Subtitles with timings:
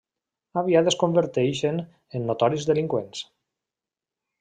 [0.61, 1.79] Aviat es converteixen
[2.21, 3.27] en notoris delinqüents.